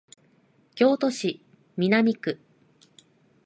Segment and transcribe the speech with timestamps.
[0.73, 1.41] 京都市
[1.77, 2.39] 南区